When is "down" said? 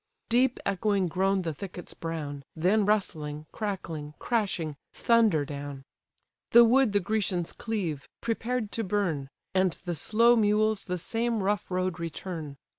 5.45-5.83